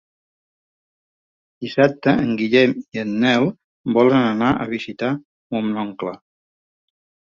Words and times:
Dissabte 1.65 2.15
en 2.23 2.33
Guillem 2.41 2.75
i 2.79 3.03
en 3.05 3.13
Nel 3.27 3.47
volen 4.01 4.27
anar 4.35 4.53
a 4.55 4.69
visitar 4.77 5.15
mon 5.23 5.75
oncle. 5.89 6.21